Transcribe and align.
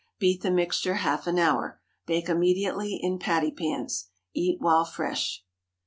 Beat 0.17 0.41
the 0.41 0.49
mixture 0.49 0.95
half 0.95 1.27
an 1.27 1.37
hour. 1.37 1.79
Bake 2.07 2.27
immediately 2.27 2.95
in 3.03 3.19
patty 3.19 3.51
pans. 3.51 4.07
Eat 4.33 4.59
while 4.59 4.83
fresh. 4.83 5.43